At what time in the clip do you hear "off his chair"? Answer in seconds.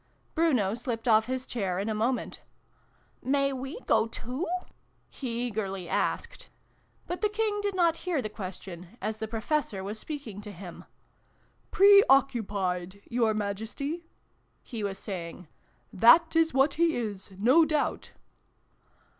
1.07-1.77